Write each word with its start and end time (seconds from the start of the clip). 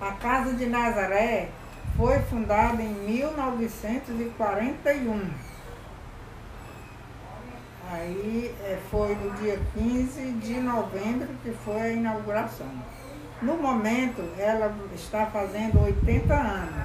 A 0.00 0.12
Casa 0.12 0.52
de 0.52 0.66
Nazaré 0.66 1.48
foi 1.96 2.20
fundada 2.20 2.80
em 2.82 2.92
1941. 2.92 5.30
Aí 7.90 8.54
é, 8.62 8.78
foi 8.90 9.14
no 9.14 9.30
dia 9.36 9.58
15 9.74 10.32
de 10.32 10.60
novembro 10.60 11.28
que 11.42 11.50
foi 11.64 11.80
a 11.80 11.92
inauguração. 11.92 12.70
No 13.40 13.56
momento, 13.56 14.22
ela 14.38 14.74
está 14.94 15.24
fazendo 15.26 15.82
80 15.82 16.34
anos. 16.34 16.84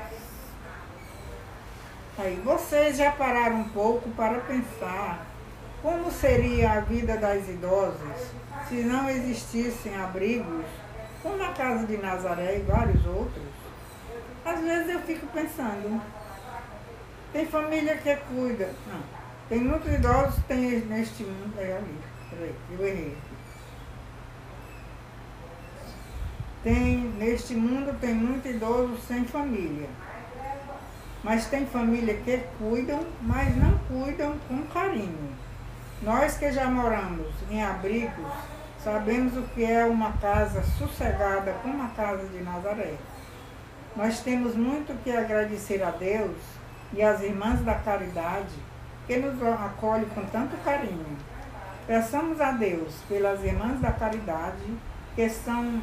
Aí 2.17 2.41
vocês 2.45 2.95
já 2.97 3.11
pararam 3.11 3.59
um 3.61 3.69
pouco 3.69 4.09
para 4.11 4.39
pensar 4.41 5.25
como 5.81 6.11
seria 6.11 6.73
a 6.73 6.81
vida 6.81 7.15
das 7.17 7.49
idosas 7.49 8.31
se 8.69 8.83
não 8.83 9.09
existissem 9.09 9.97
abrigos, 9.97 10.65
como 11.21 11.43
a 11.43 11.49
Casa 11.49 11.85
de 11.85 11.97
Nazaré 11.97 12.57
e 12.57 12.61
vários 12.61 13.05
outros? 13.05 13.43
Às 14.43 14.59
vezes 14.59 14.89
eu 14.89 14.99
fico 15.01 15.27
pensando, 15.27 16.01
tem 17.31 17.45
família 17.45 17.95
que 17.97 18.15
cuida. 18.15 18.69
Não, 18.87 19.01
tem 19.47 19.59
muitos 19.59 19.91
idosos 19.91 20.43
tem 20.47 20.79
neste 20.81 21.23
mundo. 21.23 21.53
É 21.57 21.77
ali, 21.77 21.97
peraí, 22.29 22.55
eu 22.71 22.87
errei. 22.87 23.17
Tem, 26.63 26.97
neste 27.17 27.55
mundo 27.55 27.97
tem 27.99 28.13
muito 28.13 28.47
idoso 28.47 28.97
sem 29.07 29.25
família. 29.25 29.89
Mas 31.23 31.45
tem 31.47 31.65
família 31.65 32.15
que 32.15 32.39
cuidam, 32.57 33.05
mas 33.21 33.55
não 33.55 33.77
cuidam 33.87 34.35
com 34.47 34.63
carinho. 34.67 35.29
Nós 36.01 36.37
que 36.37 36.51
já 36.51 36.65
moramos 36.67 37.27
em 37.49 37.63
abrigos, 37.63 38.25
sabemos 38.83 39.37
o 39.37 39.43
que 39.43 39.63
é 39.63 39.85
uma 39.85 40.11
casa 40.13 40.63
sossegada 40.63 41.53
como 41.61 41.83
a 41.83 41.87
casa 41.89 42.25
de 42.27 42.41
Nazaré. 42.41 42.95
Nós 43.95 44.21
temos 44.21 44.55
muito 44.55 44.97
que 45.03 45.11
agradecer 45.11 45.83
a 45.83 45.91
Deus 45.91 46.37
e 46.93 47.01
às 47.01 47.21
irmãs 47.21 47.61
da 47.63 47.75
caridade 47.75 48.55
que 49.05 49.17
nos 49.17 49.41
acolhe 49.43 50.05
com 50.07 50.25
tanto 50.25 50.57
carinho. 50.63 51.17
Peçamos 51.85 52.39
a 52.41 52.51
Deus 52.51 52.95
pelas 53.07 53.43
irmãs 53.43 53.79
da 53.79 53.91
caridade 53.91 54.77
que 55.15 55.29
são 55.29 55.81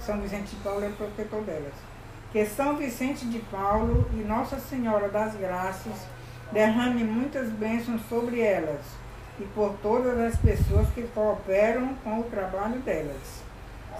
São 0.00 0.20
Vicente 0.20 0.56
de 0.56 0.62
Paulo 0.62 0.84
é 0.84 0.90
protetor 0.90 1.42
delas. 1.42 1.74
Que 2.32 2.44
São 2.44 2.76
Vicente 2.76 3.26
de 3.26 3.38
Paulo 3.38 4.10
e 4.12 4.16
Nossa 4.16 4.58
Senhora 4.58 5.08
das 5.08 5.34
Graças 5.36 6.06
derrame 6.52 7.04
muitas 7.04 7.48
bênçãos 7.50 8.00
sobre 8.08 8.40
elas 8.40 8.80
e 9.38 9.44
por 9.46 9.74
todas 9.82 10.18
as 10.18 10.36
pessoas 10.36 10.88
que 10.94 11.02
cooperam 11.14 11.94
com 12.04 12.20
o 12.20 12.24
trabalho 12.24 12.78
delas. 12.80 13.42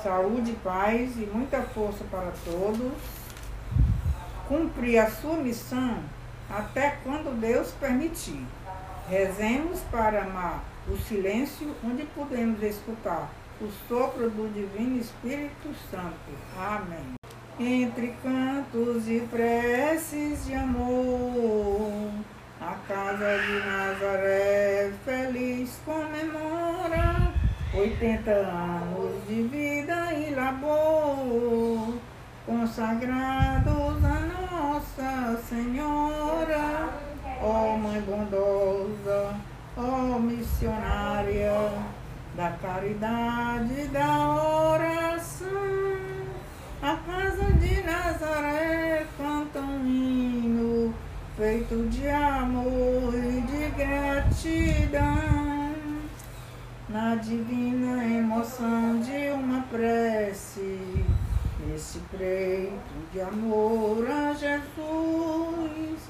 Saúde, 0.03 0.53
paz 0.63 1.17
e 1.17 1.29
muita 1.33 1.63
força 1.63 2.05
para 2.11 2.33
todos. 2.45 2.93
Cumprir 4.47 4.99
a 4.99 5.11
sua 5.11 5.37
missão 5.37 5.99
até 6.51 6.99
quando 7.03 7.39
Deus 7.41 7.73
permitir. 7.73 8.45
Rezemos 9.09 9.81
para 9.91 10.23
amar 10.23 10.63
o 10.89 10.97
silêncio 10.99 11.75
onde 11.83 12.05
podemos 12.05 12.63
escutar 12.63 13.31
o 13.61 13.69
sopro 13.89 14.29
do 14.29 14.53
Divino 14.53 15.01
Espírito 15.01 15.75
Santo. 15.91 16.15
Amém. 16.59 17.15
Entre 17.59 18.15
cantos 18.23 19.09
e 19.09 19.21
preces 19.31 20.45
de 20.47 20.55
amor 20.55 22.11
a 22.67 22.77
casa 22.89 23.39
de 23.43 23.61
Nazaré 23.67 24.93
feliz 25.05 25.79
comemora 25.85 27.31
80 27.75 28.31
anos 28.31 29.29
de 29.29 29.43
vida 29.43 30.15
e 30.15 30.35
labor, 30.35 31.99
consagrados 32.47 34.03
a 34.03 34.21
Nossa 34.33 35.43
Senhora, 35.47 36.89
ó 37.43 37.77
Mãe 37.77 38.01
bondosa, 38.01 39.35
ó 39.77 40.19
missionária 40.19 41.71
da 42.35 42.51
caridade 42.63 43.89
da 43.89 44.71
oração. 44.71 45.49
A 46.81 46.97
casa 46.97 47.53
de 47.53 47.83
Nazaré 47.83 49.07
canta 49.19 49.59
um 49.59 49.87
hino 49.87 50.95
feito 51.37 51.89
de 51.89 52.09
amor 52.09 52.24
gratidão, 54.35 55.75
na 56.89 57.15
divina 57.17 58.05
emoção 58.05 59.01
de 59.01 59.31
uma 59.33 59.63
prece, 59.63 61.05
nesse 61.67 61.99
preito 62.11 63.13
de 63.13 63.21
amor 63.21 64.05
a 64.11 64.33
Jesus, 64.35 66.01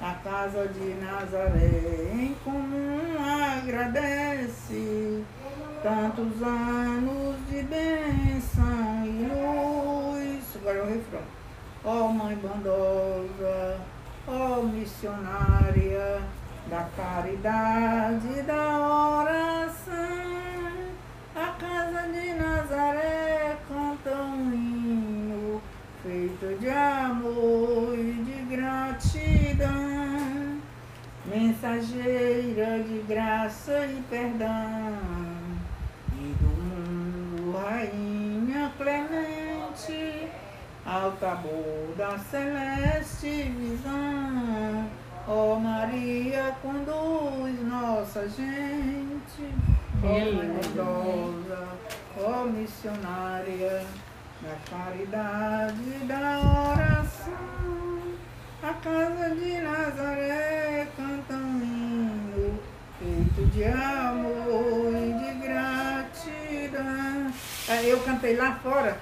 a 0.00 0.12
casa 0.22 0.68
de 0.68 0.94
Nazaré 1.02 2.12
em 2.12 2.34
comum 2.44 3.16
agradece 3.58 5.24
tantos 5.82 6.42
anos 6.42 7.36
de 7.48 7.62
bênção 7.62 9.04
e 9.04 9.26
luz. 9.26 10.44
Agora 10.56 10.78
é 10.78 10.82
o 10.82 10.86
refrão. 10.86 11.22
Ó 11.82 12.04
oh, 12.04 12.08
Mãe 12.12 12.36
bondosa, 12.36 13.80
ó 14.28 14.58
oh, 14.58 14.62
missionária 14.64 16.20
da 16.70 16.88
caridade 16.96 18.42
da 18.42 19.18
oração, 19.18 19.96
a 21.34 21.46
casa 21.58 22.08
de 22.12 22.32
Nazaré 22.34 23.56
canta 23.68 24.14
um 24.22 24.52
hino 24.54 25.60
feito 26.00 26.60
de 26.60 26.70
amor 26.70 27.98
e 27.98 28.12
de 28.22 28.54
gratidão, 28.54 29.68
mensageira 31.26 32.84
de 32.84 33.04
graça 33.08 33.86
e 33.86 34.00
perdão, 34.08 34.96
e 36.12 36.34
do 36.38 36.46
mundo 36.46 37.58
rainha 37.58 38.70
clemente 38.78 40.20
tabor 41.20 41.94
da 41.96 42.18
celeste 42.18 43.52
visão. 43.58 44.09
Ó 45.32 45.52
oh 45.52 45.60
Maria, 45.60 46.56
conduz 46.60 47.62
nossa 47.62 48.28
gente, 48.28 49.54
ó 50.02 50.08
oh 50.78 51.34
ó 52.20 52.42
oh 52.42 52.46
missionária 52.46 53.86
da 54.42 54.56
caridade 54.68 55.92
da 56.08 56.40
oração. 56.72 58.02
A 58.60 58.74
casa 58.74 59.30
de 59.36 59.60
Nazaré 59.60 60.88
canta 60.96 61.34
um 61.34 61.62
hino 61.62 62.58
feito 62.98 63.46
de 63.52 63.64
amor 63.66 64.92
e 64.96 65.12
de 65.12 65.32
gratidão. 65.46 67.32
Eu 67.84 68.00
cantei 68.00 68.34
lá 68.34 68.56
fora 68.56 68.98